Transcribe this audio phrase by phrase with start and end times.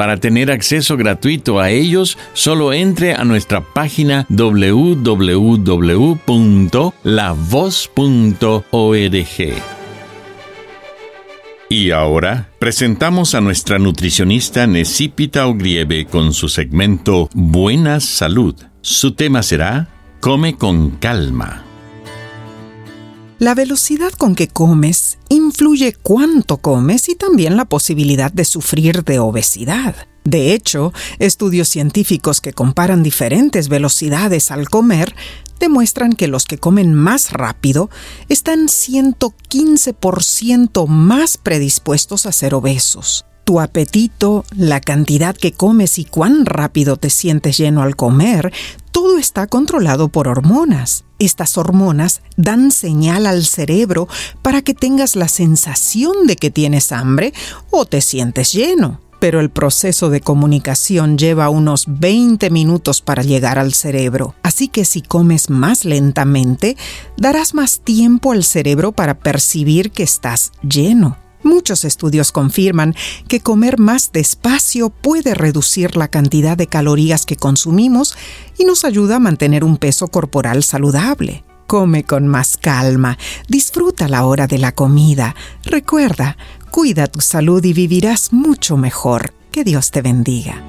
[0.00, 5.12] Para tener acceso gratuito a ellos, solo entre a nuestra página www.lavoz.org.
[11.68, 18.54] Y ahora presentamos a nuestra nutricionista Necipita Ogrieve con su segmento Buena Salud.
[18.80, 19.88] Su tema será
[20.20, 21.69] Come con calma.
[23.40, 29.18] La velocidad con que comes influye cuánto comes y también la posibilidad de sufrir de
[29.18, 29.96] obesidad.
[30.24, 35.16] De hecho, estudios científicos que comparan diferentes velocidades al comer
[35.58, 37.88] demuestran que los que comen más rápido
[38.28, 43.24] están 115% más predispuestos a ser obesos.
[43.44, 48.52] Tu apetito, la cantidad que comes y cuán rápido te sientes lleno al comer
[49.20, 51.04] está controlado por hormonas.
[51.18, 54.08] Estas hormonas dan señal al cerebro
[54.42, 57.32] para que tengas la sensación de que tienes hambre
[57.70, 59.00] o te sientes lleno.
[59.20, 64.34] Pero el proceso de comunicación lleva unos 20 minutos para llegar al cerebro.
[64.42, 66.76] Así que si comes más lentamente,
[67.18, 71.18] darás más tiempo al cerebro para percibir que estás lleno.
[71.42, 72.94] Muchos estudios confirman
[73.28, 78.14] que comer más despacio puede reducir la cantidad de calorías que consumimos
[78.58, 81.44] y nos ayuda a mantener un peso corporal saludable.
[81.66, 83.16] Come con más calma,
[83.48, 85.34] disfruta la hora de la comida.
[85.64, 86.36] Recuerda,
[86.70, 89.32] cuida tu salud y vivirás mucho mejor.
[89.50, 90.62] Que Dios te bendiga.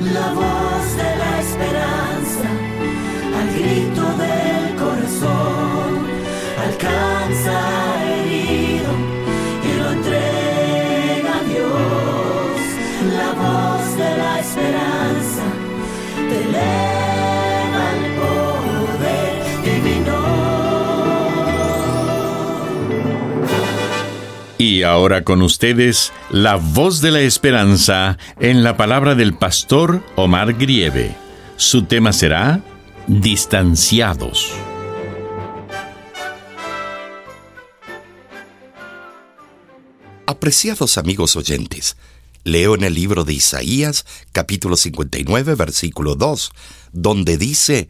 [0.00, 2.48] La voz de la esperanza,
[3.36, 4.47] al grito del
[24.78, 30.54] Y ahora con ustedes, la voz de la esperanza en la palabra del pastor Omar
[30.54, 31.16] Grieve.
[31.56, 32.62] Su tema será
[33.08, 34.52] Distanciados.
[40.26, 41.96] Apreciados amigos oyentes,
[42.44, 46.52] leo en el libro de Isaías, capítulo 59, versículo 2,
[46.92, 47.88] donde dice,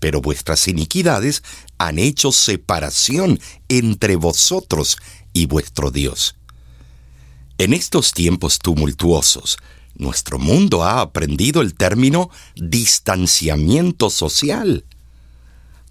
[0.00, 1.42] Pero vuestras iniquidades
[1.78, 3.38] han hecho separación
[3.68, 4.98] entre vosotros
[5.32, 6.34] y vuestro Dios.
[7.58, 9.58] En estos tiempos tumultuosos,
[9.94, 14.84] nuestro mundo ha aprendido el término distanciamiento social.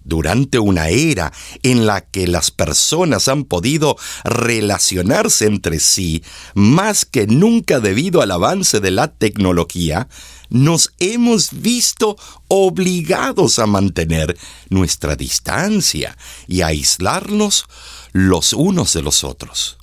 [0.02, 6.22] Durante una era en la que las personas han podido relacionarse entre sí
[6.54, 10.08] más que nunca debido al avance de la tecnología,
[10.48, 12.16] nos hemos visto
[12.48, 14.36] obligados a mantener
[14.68, 16.16] nuestra distancia
[16.48, 17.66] y a aislarnos
[18.12, 19.78] los unos de los otros.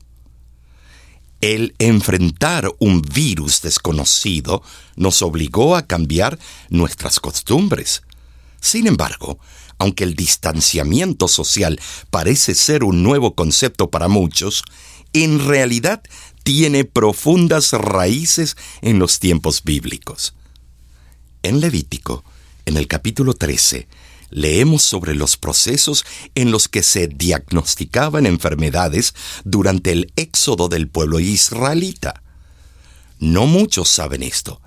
[1.39, 4.63] El enfrentar un virus desconocido
[4.95, 6.39] nos obligó a cambiar
[6.69, 8.01] nuestras costumbres.
[8.59, 9.39] Sin embargo,
[9.77, 11.79] aunque el distanciamiento social
[12.09, 14.63] parece ser un nuevo concepto para muchos,
[15.13, 16.01] en realidad
[16.44, 20.33] tiene profundas raíces en los tiempos bíblicos.
[21.44, 22.24] En Levítico,
[22.65, 23.88] en el capítulo 13,
[24.29, 29.13] leemos sobre los procesos en los que se diagnosticaban enfermedades
[29.45, 32.23] durante el éxodo del pueblo israelita.
[33.19, 34.62] No muchos saben esto,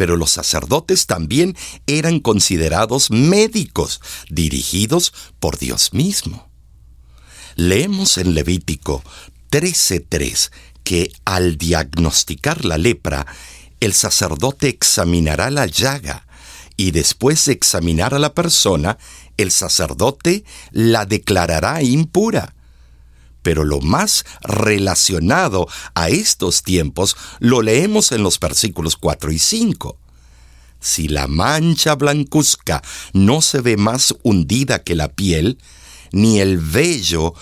[0.00, 1.54] pero los sacerdotes también
[1.86, 4.00] eran considerados médicos
[4.30, 6.48] dirigidos por Dios mismo.
[7.54, 9.02] Leemos en Levítico
[9.50, 10.52] 13.3
[10.84, 13.26] que al diagnosticar la lepra,
[13.80, 16.26] el sacerdote examinará la llaga
[16.78, 18.96] y después de examinar a la persona,
[19.36, 22.54] el sacerdote la declarará impura.
[23.42, 29.96] Pero lo más relacionado a estos tiempos lo leemos en los versículos 4 y 5.
[30.80, 32.82] Si la mancha blancuzca
[33.12, 35.58] no se ve más hundida que la piel,
[36.12, 37.34] ni el vello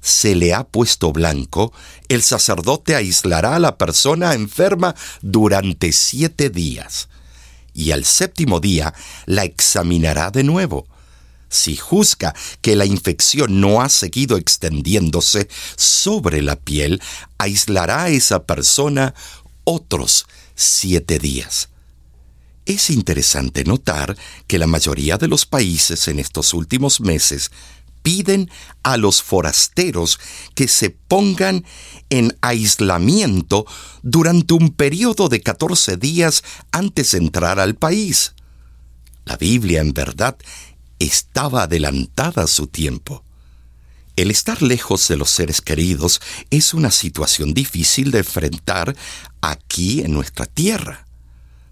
[0.00, 1.72] se le ha puesto blanco,
[2.08, 7.08] el sacerdote aislará a la persona enferma durante siete días,
[7.74, 8.94] y al séptimo día
[9.26, 10.86] la examinará de nuevo.
[11.48, 17.00] Si juzga que la infección no ha seguido extendiéndose sobre la piel,
[17.38, 19.14] aislará a esa persona
[19.64, 21.70] otros siete días.
[22.66, 24.16] Es interesante notar
[24.46, 27.50] que la mayoría de los países en estos últimos meses
[28.02, 28.50] piden
[28.82, 30.18] a los forasteros
[30.54, 31.64] que se pongan
[32.10, 33.66] en aislamiento
[34.02, 36.42] durante un periodo de 14 días
[36.72, 38.34] antes de entrar al país.
[39.24, 40.36] La Biblia en verdad
[40.98, 43.24] estaba adelantada a su tiempo.
[44.16, 48.96] El estar lejos de los seres queridos es una situación difícil de enfrentar
[49.40, 51.06] aquí en nuestra tierra.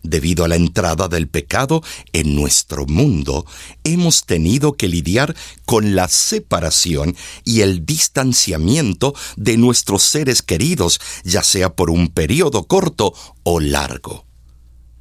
[0.04, 1.82] Debido a la entrada del pecado
[2.12, 3.44] en nuestro mundo,
[3.82, 5.34] hemos tenido que lidiar
[5.64, 12.68] con la separación y el distanciamiento de nuestros seres queridos, ya sea por un periodo
[12.68, 13.12] corto
[13.42, 14.25] o largo.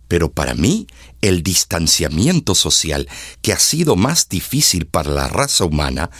[0.07, 0.87] Pero para mí,
[1.21, 3.07] el distanciamiento social
[3.41, 6.11] que ha sido más difícil para la raza humana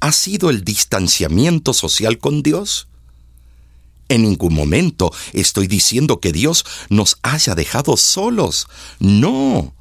[0.00, 2.88] ha sido el distanciamiento social con Dios.
[4.08, 8.66] En ningún momento estoy diciendo que Dios nos haya dejado solos.
[8.98, 9.74] No.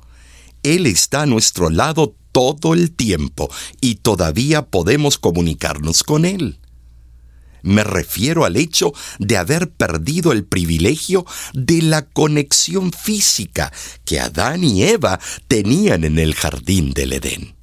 [0.63, 3.49] Él está a nuestro lado todo el tiempo
[3.81, 6.59] y todavía podemos comunicarnos con Él.
[7.63, 13.71] Me refiero al hecho de haber perdido el privilegio de la conexión física
[14.05, 17.55] que Adán y Eva tenían en el jardín del Edén.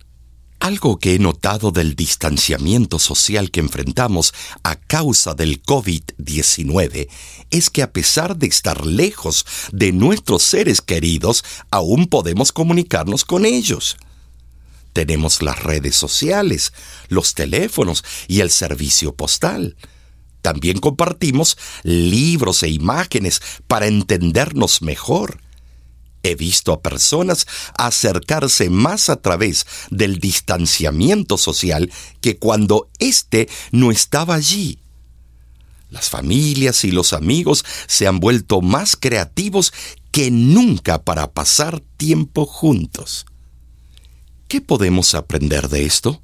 [0.59, 7.09] Algo que he notado del distanciamiento social que enfrentamos a causa del COVID-19
[7.51, 13.47] es que a pesar de estar lejos de nuestros seres queridos, aún podemos comunicarnos con
[13.47, 13.97] ellos.
[15.01, 16.75] Tenemos las redes sociales,
[17.09, 19.75] los teléfonos y el servicio postal.
[20.43, 25.41] También compartimos libros e imágenes para entendernos mejor
[26.23, 27.47] He visto a personas
[27.79, 34.81] acercarse más a través del distanciamiento social que cuando éste no estaba allí.
[35.89, 39.73] Las familias y los amigos se han vuelto más creativos
[40.11, 43.25] que nunca para pasar tiempo juntos.
[44.51, 46.21] ¿Qué podemos aprender de esto?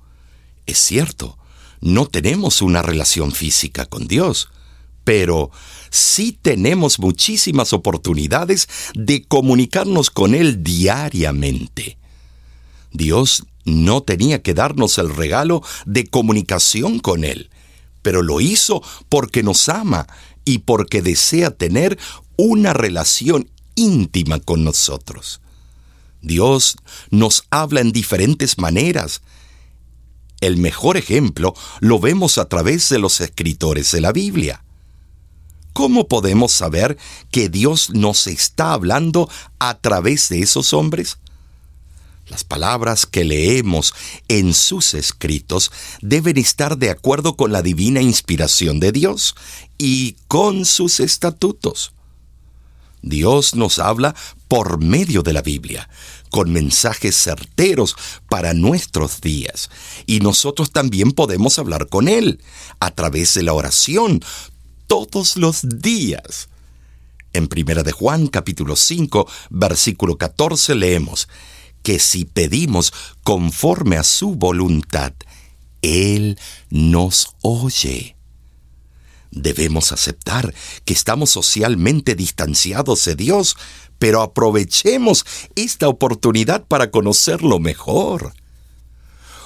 [0.67, 1.39] Es cierto,
[1.81, 4.49] no tenemos una relación física con Dios,
[5.05, 5.53] pero
[5.91, 11.99] sí tenemos muchísimas oportunidades de comunicarnos con Él diariamente.
[12.91, 17.49] Dios no tenía que darnos el regalo de comunicación con Él,
[18.03, 20.09] pero lo hizo porque nos ama
[20.45, 21.97] y porque desea tener
[22.37, 25.41] una relación íntima con nosotros.
[26.27, 26.77] Dios
[27.11, 29.23] nos habla en diferentes maneras.
[30.41, 34.65] El mejor ejemplo lo vemos a través de los escritores de la Biblia.
[35.73, 36.99] ¿Cómo podemos saber
[37.31, 39.31] que Dios nos está hablando
[39.61, 41.19] a través de esos hombres?
[42.29, 43.95] Las palabras que leemos
[44.27, 45.71] en sus escritos
[46.03, 49.37] deben estar de acuerdo con la divina inspiración de Dios
[49.79, 51.93] y con sus estatutos.
[53.07, 54.17] Dios nos habla
[54.49, 55.89] por medio de la Biblia,
[56.31, 57.97] con mensajes certeros
[58.29, 59.71] para nuestros días,
[60.07, 62.41] y nosotros también podemos hablar con Él
[62.81, 64.23] a través de la oración,
[64.87, 66.49] todos los días.
[67.33, 71.29] En Primera de Juan capítulo 5, versículo 14 leemos
[71.83, 72.93] que si pedimos
[73.23, 75.13] conforme a su voluntad,
[75.83, 76.39] Él
[76.71, 78.16] nos oye.
[79.31, 80.55] Debemos aceptar
[80.85, 83.57] que estamos socialmente distanciados de Dios,
[83.99, 88.35] pero aprovechemos esta oportunidad para conocerlo mejor.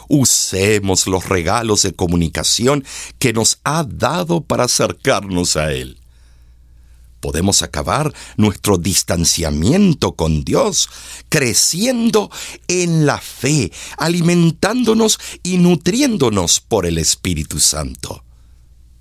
[0.09, 2.85] Usemos los regalos de comunicación
[3.19, 6.01] que nos ha dado para acercarnos a Él.
[7.21, 10.89] Podemos acabar nuestro distanciamiento con Dios
[11.29, 12.31] creciendo
[12.67, 18.25] en la fe, alimentándonos y nutriéndonos por el Espíritu Santo.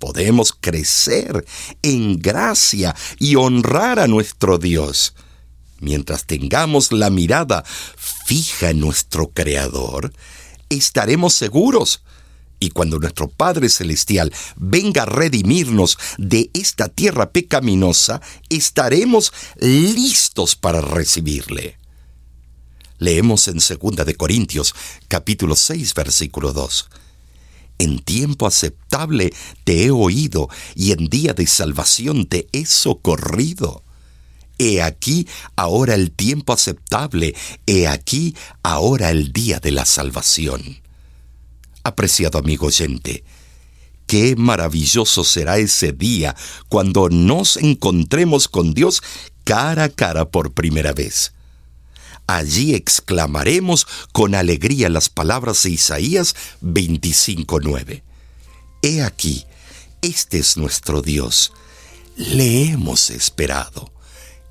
[0.00, 1.44] Podemos crecer
[1.82, 5.14] en gracia y honrar a nuestro Dios.
[5.78, 7.64] Mientras tengamos la mirada
[8.26, 10.12] fija en nuestro Creador,
[10.70, 12.02] estaremos seguros.
[12.58, 20.80] Y cuando nuestro Padre Celestial venga a redimirnos de esta tierra pecaminosa, estaremos listos para
[20.80, 21.78] recibirle.
[22.98, 24.74] Leemos en 2 de Corintios,
[25.08, 26.88] capítulo 6, versículo 2.
[27.80, 29.32] En tiempo aceptable
[29.64, 33.82] te he oído y en día de salvación te he socorrido.
[34.58, 37.34] He aquí ahora el tiempo aceptable,
[37.64, 40.82] he aquí ahora el día de la salvación.
[41.82, 43.24] Apreciado amigo oyente,
[44.06, 46.36] qué maravilloso será ese día
[46.68, 49.02] cuando nos encontremos con Dios
[49.44, 51.32] cara a cara por primera vez.
[52.36, 58.04] Allí exclamaremos con alegría las palabras de Isaías 25:9.
[58.82, 59.46] He aquí,
[60.00, 61.52] este es nuestro Dios,
[62.14, 63.92] le hemos esperado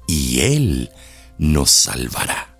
[0.10, 0.92] y Él
[1.38, 2.60] nos salvará.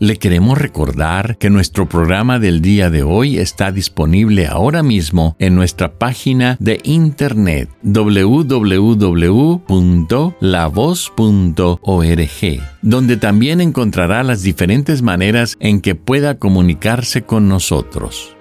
[0.00, 5.54] Le queremos recordar que nuestro programa del día de hoy está disponible ahora mismo en
[5.54, 8.70] nuestra página de internet www.lavoz.org,
[12.80, 18.38] donde también encontrará las diferentes maneras en que pueda comunicarse con nosotros.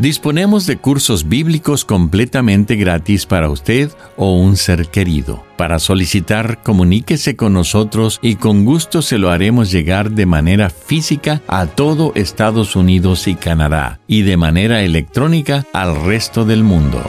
[0.00, 5.44] Disponemos de cursos bíblicos completamente gratis para usted o un ser querido.
[5.58, 11.42] Para solicitar, comuníquese con nosotros y con gusto se lo haremos llegar de manera física
[11.46, 17.02] a todo Estados Unidos y Canadá y de manera electrónica al resto del mundo.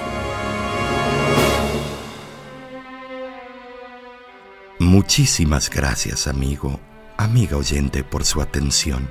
[4.79, 6.81] Muchísimas gracias, amigo,
[7.15, 9.07] amiga oyente, por su atención.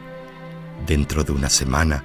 [0.86, 2.04] Dentro de una semana,